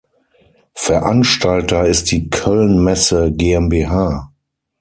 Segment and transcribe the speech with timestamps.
[0.73, 4.31] Veranstalter ist die Koelnmesse GmbH.